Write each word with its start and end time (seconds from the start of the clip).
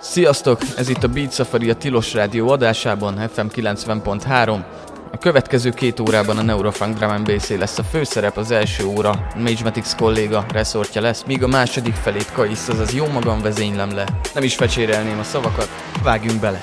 Sziasztok! 0.00 0.60
Ez 0.76 0.88
itt 0.88 1.02
a 1.02 1.08
Beat 1.08 1.32
Safari 1.32 1.70
a 1.70 1.74
Tilos 1.74 2.14
Rádió 2.14 2.48
adásában, 2.48 3.28
FM 3.28 3.46
90.3. 3.54 4.64
A 5.12 5.18
következő 5.18 5.70
két 5.70 6.00
órában 6.00 6.38
a 6.38 6.42
Neurofunk 6.42 6.98
Drum 6.98 7.24
Bass 7.24 7.48
lesz 7.48 7.78
a 7.78 7.82
főszerep, 7.82 8.36
az 8.36 8.50
első 8.50 8.84
óra 8.84 9.28
Magematics 9.36 9.94
kolléga 9.94 10.46
reszortja 10.52 11.00
lesz, 11.00 11.24
míg 11.26 11.42
a 11.42 11.48
második 11.48 11.94
felét 11.94 12.32
Kaisz, 12.32 12.68
azaz 12.68 12.94
jó 12.94 13.06
magam 13.06 13.40
vezénylem 13.40 13.94
le. 13.94 14.04
Nem 14.34 14.42
is 14.42 14.54
fecsérelném 14.54 15.18
a 15.18 15.24
szavakat, 15.24 15.68
vágjunk 16.02 16.40
bele! 16.40 16.60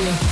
Radio. 0.00 0.29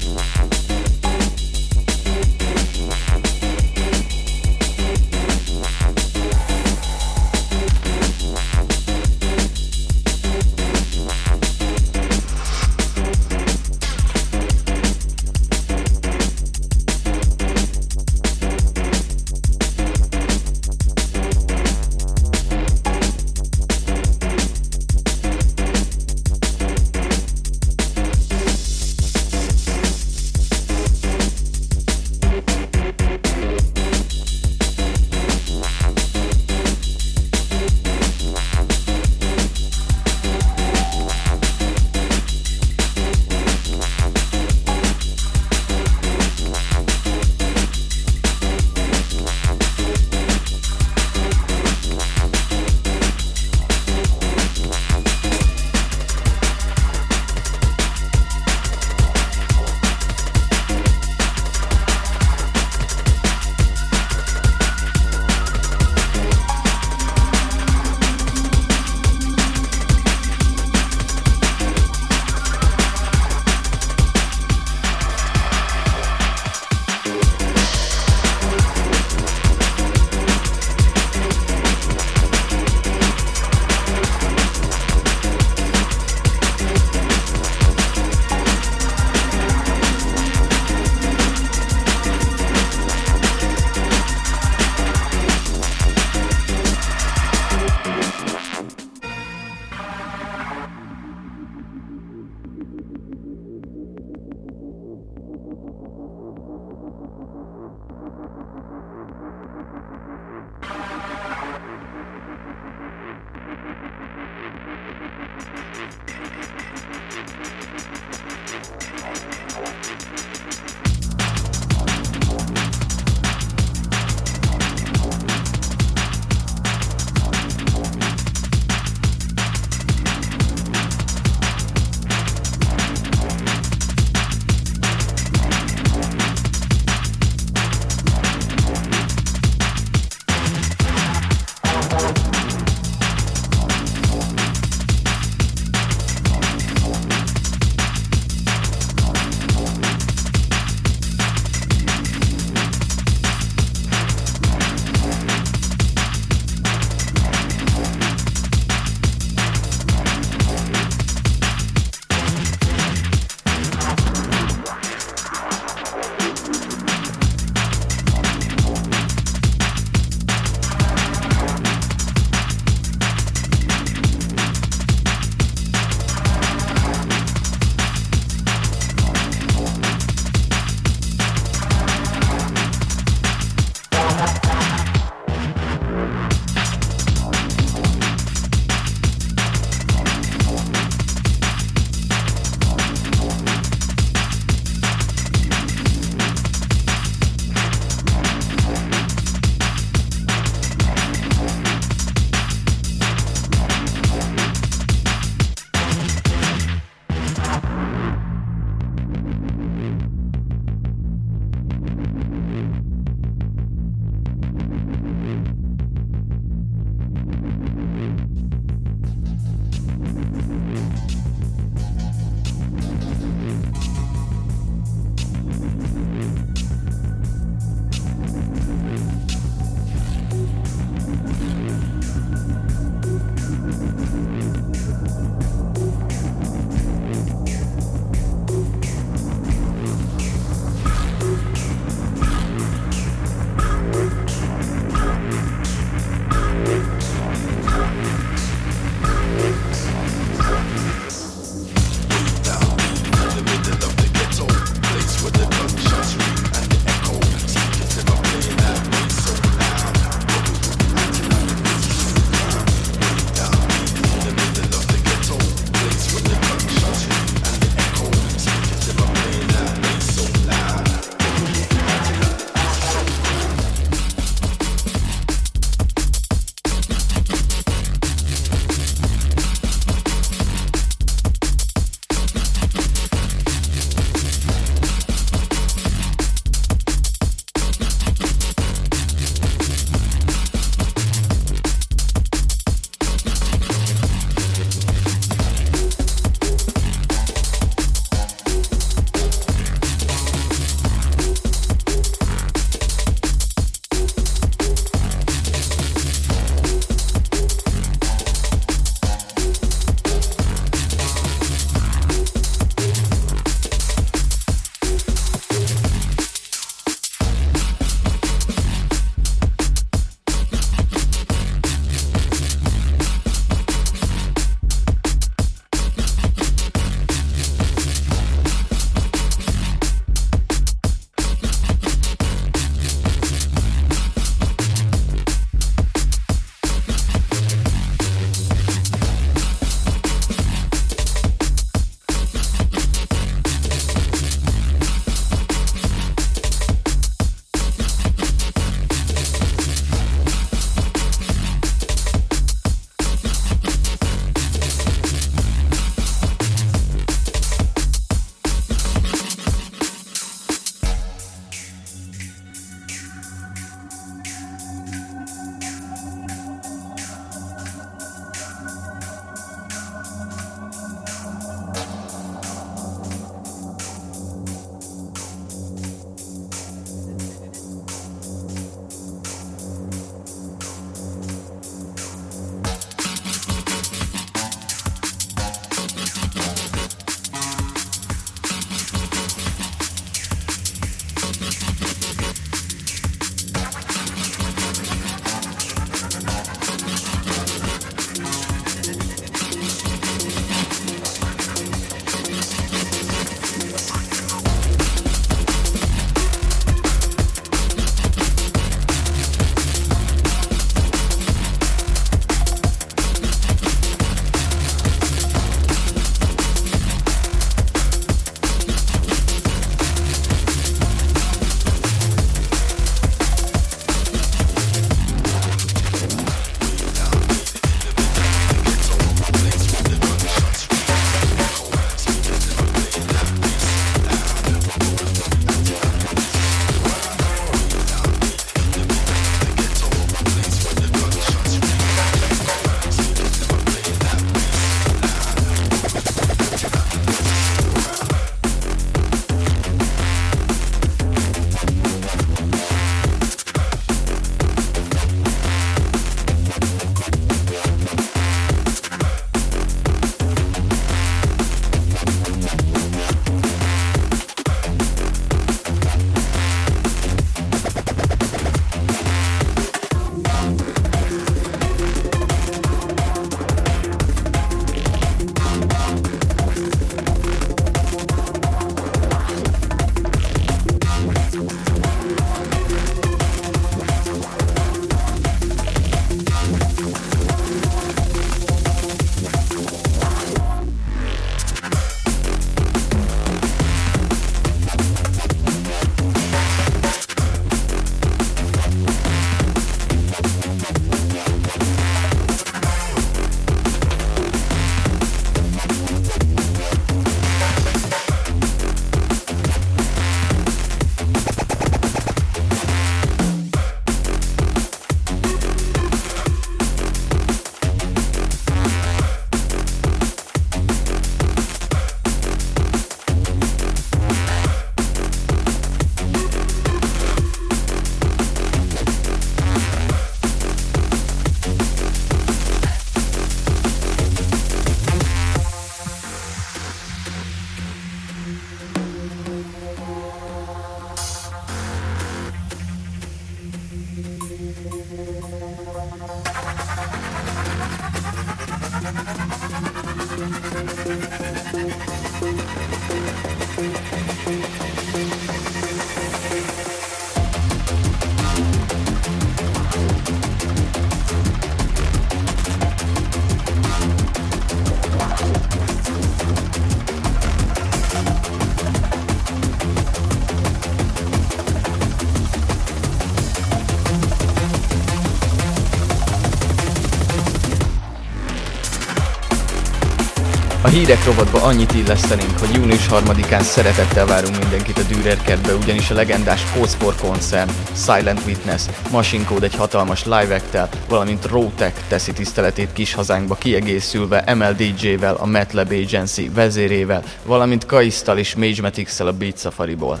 A 580.68 580.70
hírek 580.70 581.04
rovatba 581.04 581.42
annyit 581.42 581.74
illesztenénk, 581.74 582.38
hogy 582.38 582.54
június 582.54 582.86
3-án 582.90 583.42
szeretettel 583.42 584.06
várunk 584.06 584.38
mindenkit 584.38 584.78
a 584.78 584.82
Dürer 584.82 585.22
kertbe, 585.22 585.54
ugyanis 585.54 585.90
a 585.90 585.94
legendás 585.94 586.42
Code 586.52 586.94
koncern, 587.00 587.50
Silent 587.74 588.20
Witness, 588.26 588.62
Machine 588.90 589.24
Code 589.24 589.46
egy 589.46 589.54
hatalmas 589.54 590.04
live 590.04 590.34
act 590.34 590.76
valamint 590.88 591.24
Rotek 591.24 591.86
teszi 591.88 592.12
tiszteletét 592.12 592.72
kis 592.72 592.94
hazánkba 592.94 593.34
kiegészülve 593.34 594.34
MLDJ-vel, 594.34 595.14
a 595.14 595.26
MATLAB 595.26 595.72
Agency 595.72 596.30
vezérével, 596.34 597.02
valamint 597.24 597.66
Kaisztal 597.66 598.18
és 598.18 598.34
Magematics-szel 598.34 599.06
a 599.06 599.12
Beat 599.12 599.38
Safari-ból. 599.38 600.00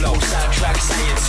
flow. 0.00 0.14
Soundtrack 0.14 0.78
saying 0.80 1.19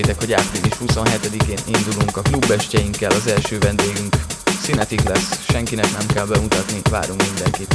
felejtsétek, 0.00 0.18
hogy 0.18 0.32
április 0.32 0.76
27-én 0.86 1.58
indulunk 1.76 2.16
a 2.16 2.22
klubestjeinkkel, 2.22 3.10
az 3.10 3.26
első 3.26 3.58
vendégünk 3.58 4.16
Színetik 4.62 5.02
lesz, 5.02 5.40
senkinek 5.48 5.92
nem 5.98 6.06
kell 6.14 6.26
bemutatni, 6.26 6.80
várunk 6.90 7.22
mindenkit. 7.22 7.74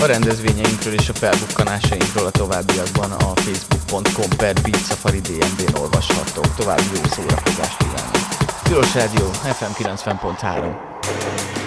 A 0.00 0.06
rendezvényeinkről 0.06 0.92
és 0.92 1.08
a 1.08 1.12
felbukkanásainkról 1.12 2.26
a 2.26 2.30
továbbiakban 2.30 3.10
a 3.10 3.32
facebook.com 3.34 4.28
per 4.36 4.54
Beat 4.62 4.86
Safari 4.86 5.20
DNB-n 5.20 5.76
olvashatók. 5.80 6.54
További 6.56 6.82
jó 6.94 7.02
szórakozást 7.10 7.76
kívánok. 7.76 8.26
Tilos 8.62 8.94
Rádió, 8.94 9.26
FM 9.32 9.82
90.3. 9.82 11.57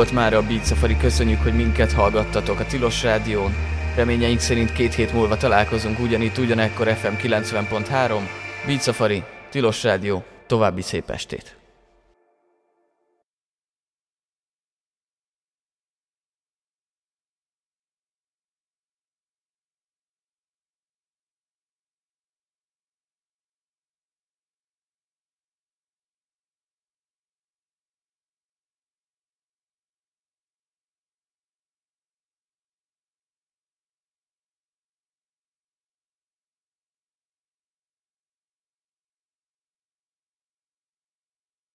volt 0.00 0.12
már 0.12 0.34
a 0.34 0.42
Beat 0.42 0.66
Safari, 0.66 0.96
köszönjük, 0.96 1.42
hogy 1.42 1.54
minket 1.54 1.92
hallgattatok 1.92 2.60
a 2.60 2.66
Tilos 2.66 3.02
Rádión. 3.02 3.54
Reményeink 3.96 4.40
szerint 4.40 4.72
két 4.72 4.94
hét 4.94 5.12
múlva 5.12 5.36
találkozunk 5.36 5.98
ugyanitt, 5.98 6.38
ugyanekkor 6.38 6.88
FM 6.88 7.26
90.3. 7.26 8.20
Beat 8.66 8.82
Safari, 8.82 9.22
Tilos 9.50 9.82
Rádió, 9.82 10.24
további 10.46 10.82
szép 10.82 11.10
estét! 11.10 11.59